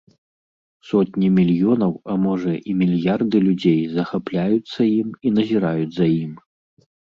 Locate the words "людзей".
3.47-3.79